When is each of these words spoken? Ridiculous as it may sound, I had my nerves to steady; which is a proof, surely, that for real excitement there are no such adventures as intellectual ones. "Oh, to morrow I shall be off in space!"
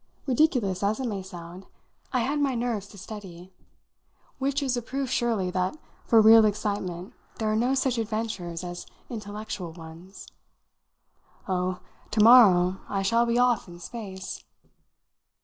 Ridiculous 0.25 0.81
as 0.81 0.99
it 0.99 1.05
may 1.07 1.21
sound, 1.21 1.67
I 2.11 2.21
had 2.21 2.39
my 2.39 2.55
nerves 2.55 2.87
to 2.87 2.97
steady; 2.97 3.53
which 4.39 4.63
is 4.63 4.75
a 4.75 4.81
proof, 4.81 5.11
surely, 5.11 5.51
that 5.51 5.77
for 6.07 6.19
real 6.21 6.43
excitement 6.43 7.13
there 7.37 7.51
are 7.51 7.55
no 7.55 7.75
such 7.75 7.99
adventures 7.99 8.63
as 8.63 8.87
intellectual 9.11 9.73
ones. 9.73 10.25
"Oh, 11.47 11.81
to 12.09 12.19
morrow 12.19 12.79
I 12.89 13.03
shall 13.03 13.27
be 13.27 13.37
off 13.37 13.67
in 13.67 13.77
space!" 13.79 14.43